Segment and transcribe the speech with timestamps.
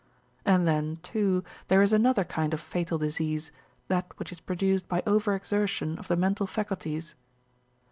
[0.45, 3.51] And then, too, there is another kind of fatal disease,
[3.87, 7.13] that which is produced by over exertion of the mental faculties.